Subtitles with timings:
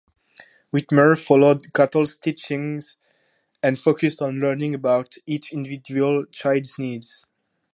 [0.73, 2.97] Witmer followed Cattell's teachings
[3.61, 7.27] and focused on learning about each individual child's needs.